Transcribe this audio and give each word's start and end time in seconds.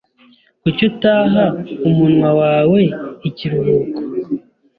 Kuki 0.61 0.81
utaha 0.91 1.43
umunwa 1.87 2.29
wawe 2.41 2.81
ikiruhuko? 3.29 3.99